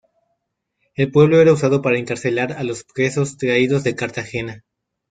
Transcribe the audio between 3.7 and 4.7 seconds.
de Cartagena.